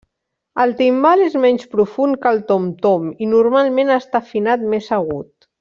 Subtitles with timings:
[0.61, 5.33] El timbal és menys profund que el tom-tom, i normalment està afinat més agut.